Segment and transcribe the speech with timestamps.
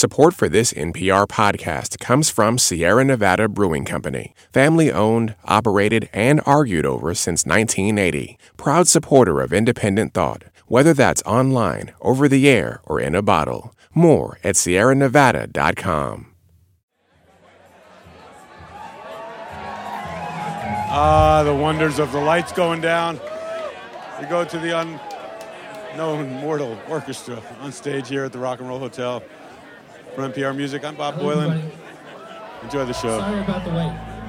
[0.00, 6.40] Support for this NPR podcast comes from Sierra Nevada Brewing Company, family owned, operated, and
[6.46, 8.38] argued over since 1980.
[8.56, 13.74] Proud supporter of independent thought, whether that's online, over the air, or in a bottle.
[13.92, 16.32] More at sierranevada.com.
[20.88, 23.20] Ah, the wonders of the lights going down.
[24.18, 24.80] We go to the
[25.92, 29.22] unknown mortal orchestra on stage here at the Rock and Roll Hotel.
[30.14, 31.70] From NPR Music, I'm Bob Boilen.
[32.62, 33.18] Enjoy the show.
[33.18, 34.19] Sorry about the wait.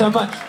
[0.00, 0.39] So much.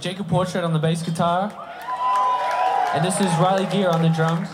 [0.00, 1.52] Jacob Portrait on the bass guitar,
[2.94, 4.48] and this is Riley Geare on the drums.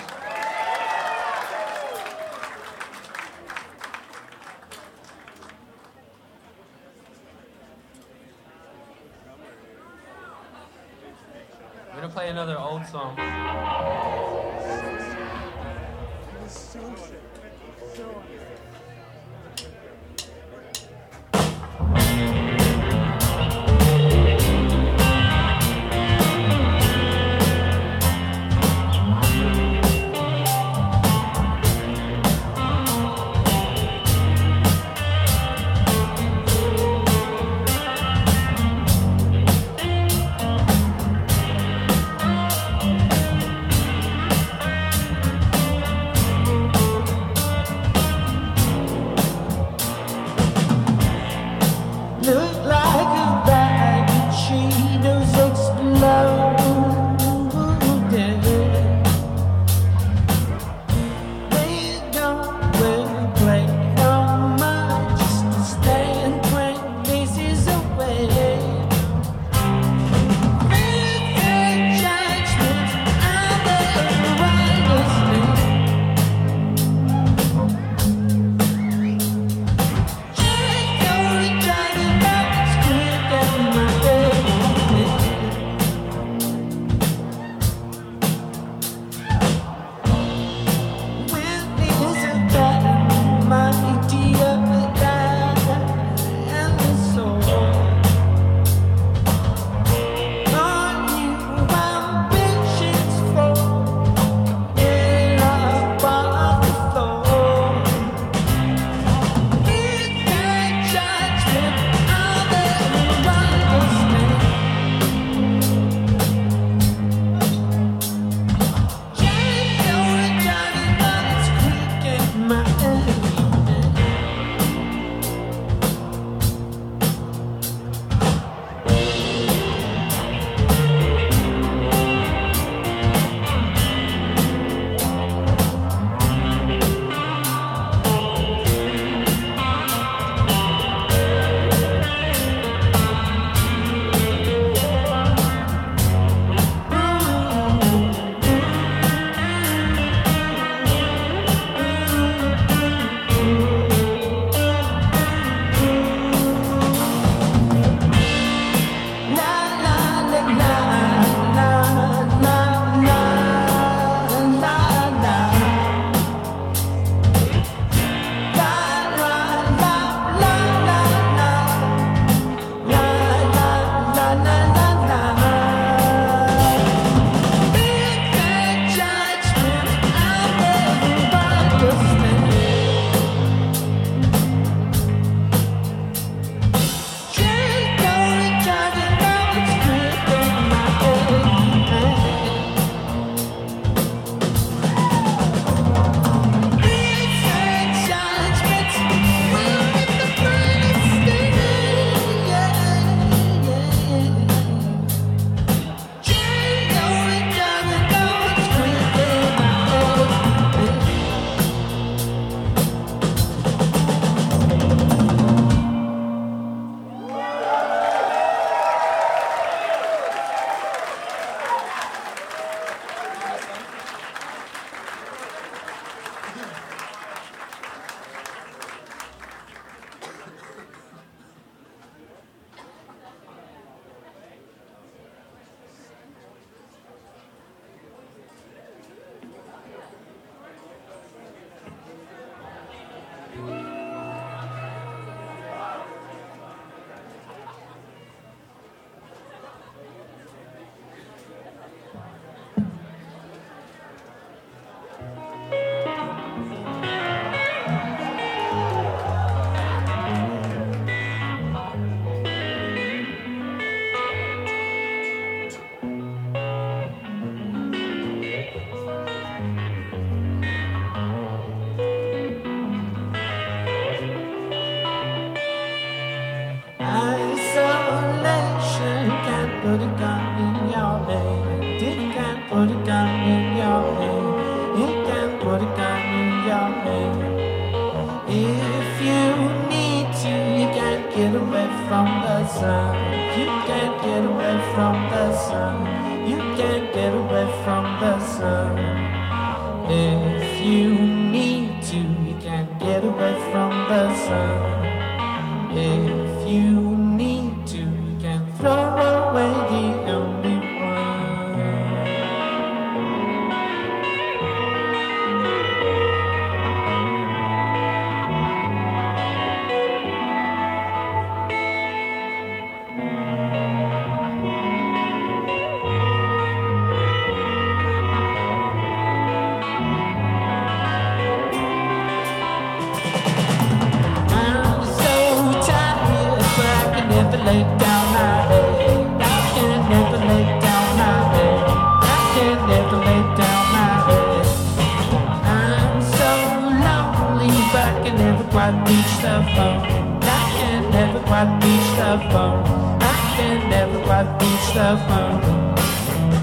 [352.51, 352.85] phone.
[353.21, 355.61] I can never quite reach the phone.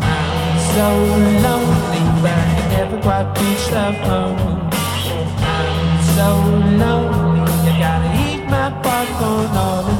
[0.02, 0.88] I'm so
[1.46, 4.70] lonely, but I can never quite reach the phone.
[5.44, 6.30] I'm so
[6.84, 9.91] lonely, I gotta eat my popcorn all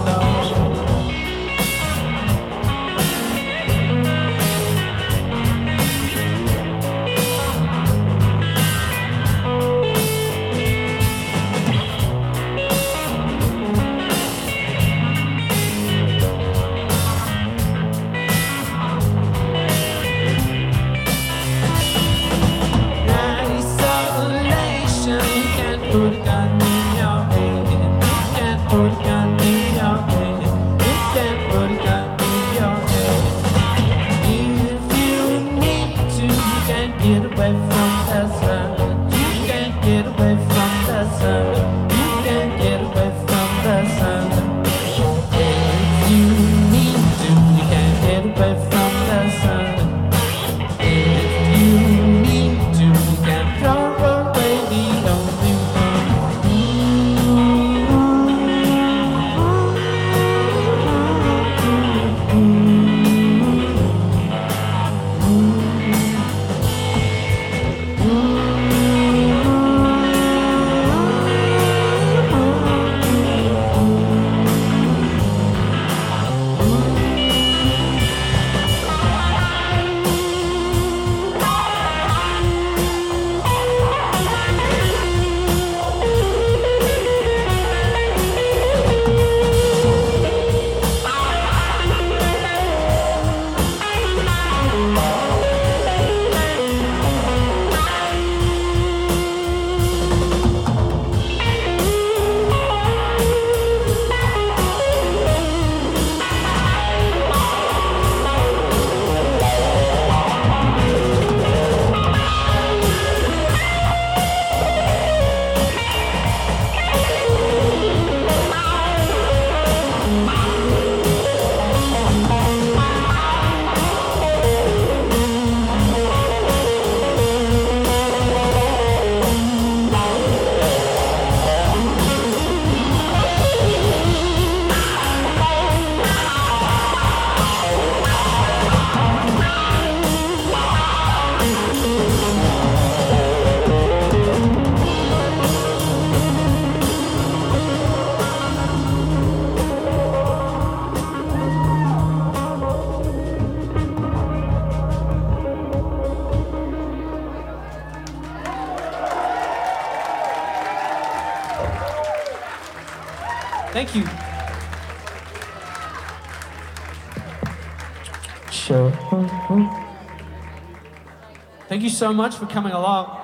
[172.02, 173.21] so much for coming along.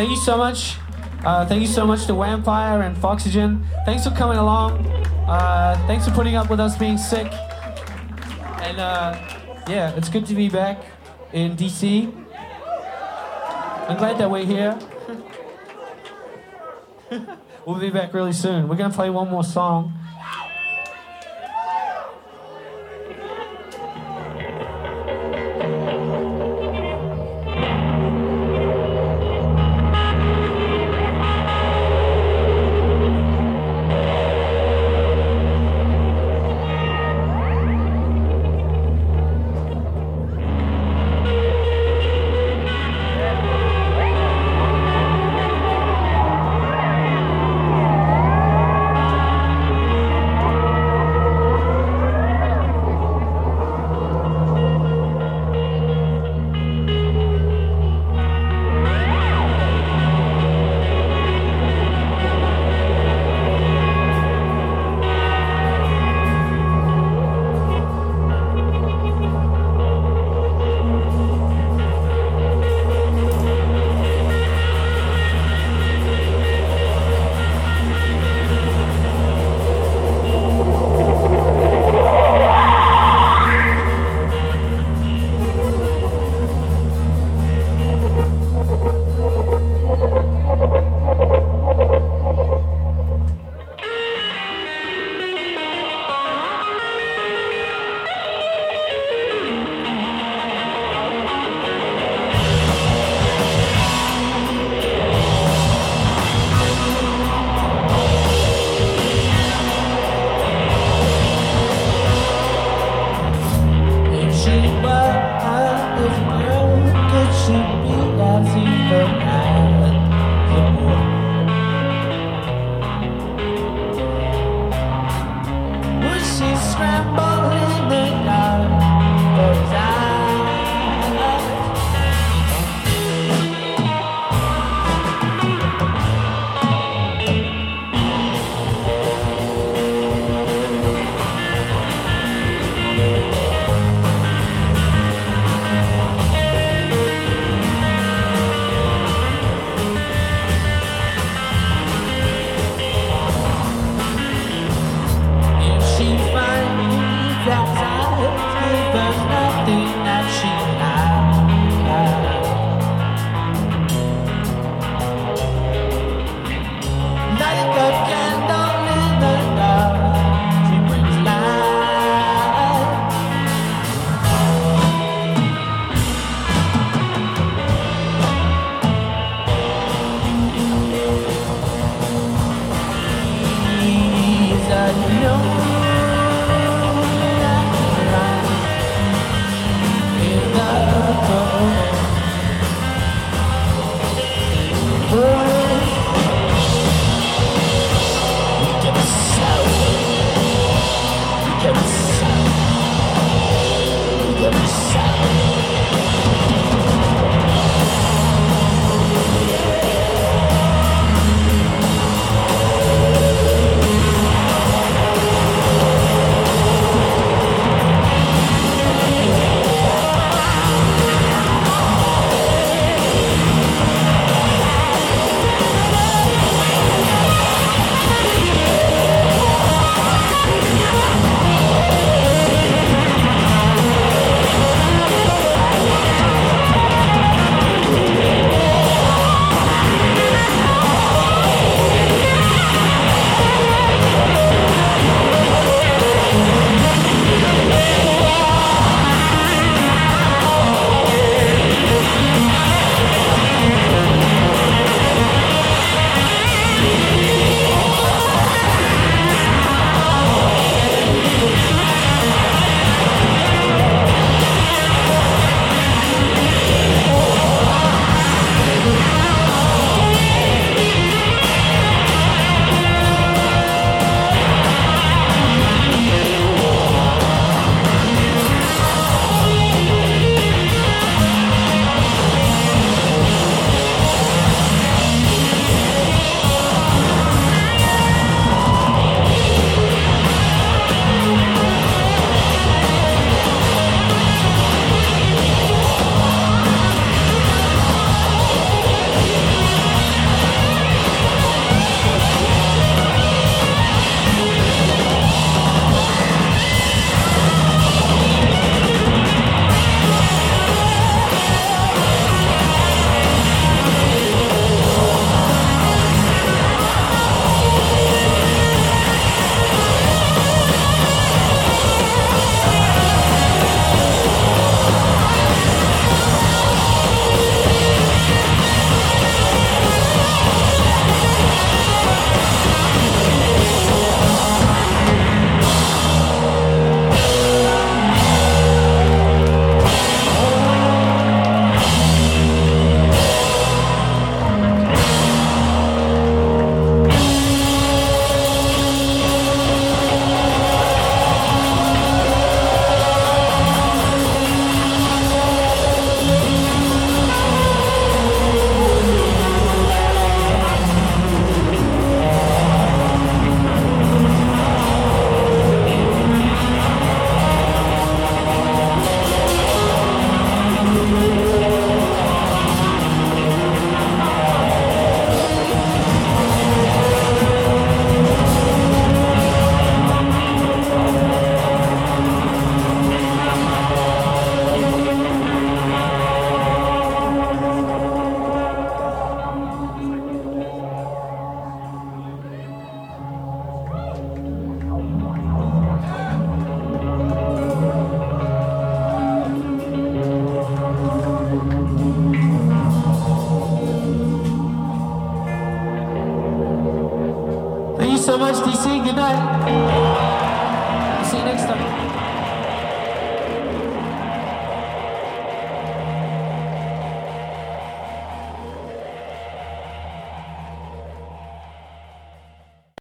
[0.00, 0.76] Thank you so much.
[1.26, 3.62] Uh, thank you so much to Vampire and Foxygen.
[3.84, 4.86] Thanks for coming along.
[5.28, 7.30] Uh, thanks for putting up with us being sick.
[8.62, 9.14] And uh,
[9.68, 10.82] yeah, it's good to be back
[11.34, 12.06] in DC.
[13.90, 14.78] I'm glad that we're here.
[17.66, 18.68] we'll be back really soon.
[18.68, 19.92] We're gonna play one more song.